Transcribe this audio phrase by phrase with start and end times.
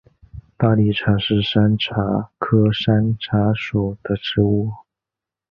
[0.57, 4.71] 大理茶是山茶科山茶属的植物。